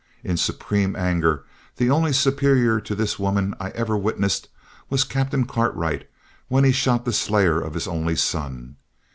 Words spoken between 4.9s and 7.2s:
Captain Cartwright when he shot the